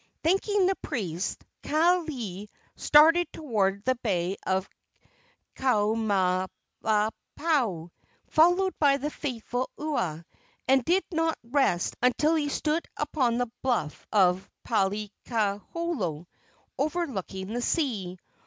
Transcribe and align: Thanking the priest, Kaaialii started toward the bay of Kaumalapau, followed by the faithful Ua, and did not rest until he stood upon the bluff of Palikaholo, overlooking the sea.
Thanking 0.23 0.65
the 0.65 0.73
priest, 0.81 1.45
Kaaialii 1.61 2.49
started 2.75 3.27
toward 3.31 3.85
the 3.85 3.93
bay 4.01 4.35
of 4.47 4.67
Kaumalapau, 5.55 6.49
followed 8.25 8.73
by 8.79 8.97
the 8.97 9.11
faithful 9.11 9.69
Ua, 9.77 10.25
and 10.67 10.83
did 10.83 11.03
not 11.11 11.37
rest 11.43 11.95
until 12.01 12.33
he 12.33 12.49
stood 12.49 12.83
upon 12.97 13.37
the 13.37 13.51
bluff 13.61 14.07
of 14.11 14.49
Palikaholo, 14.65 16.25
overlooking 16.79 17.49
the 17.53 17.61
sea. 17.61 18.17